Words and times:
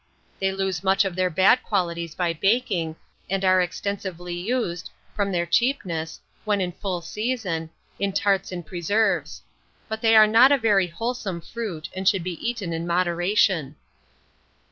They 0.39 0.51
lose 0.51 0.83
much 0.83 1.05
of 1.05 1.15
their 1.15 1.29
bad 1.29 1.61
qualities 1.61 2.15
by 2.15 2.33
baking, 2.33 2.95
and 3.29 3.45
are 3.45 3.61
extensively 3.61 4.33
used, 4.33 4.89
from 5.15 5.31
their 5.31 5.45
cheapness, 5.45 6.19
when 6.43 6.59
in 6.59 6.71
full 6.71 7.01
season, 7.01 7.69
in 7.99 8.11
tarts 8.11 8.51
and 8.51 8.65
preserves; 8.65 9.43
but 9.87 10.01
they 10.01 10.15
are 10.15 10.25
not 10.25 10.51
a 10.51 10.57
very 10.57 10.87
wholesome 10.87 11.39
fruit, 11.39 11.87
and 11.95 12.09
should 12.09 12.23
be 12.23 12.43
eaten 12.49 12.73
in 12.73 12.87
moderation. 12.87 13.75